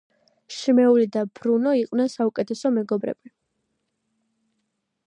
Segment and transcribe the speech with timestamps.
[0.59, 3.35] შმეული და ბრუნო იყვნენ საუკეთესო მეგობრები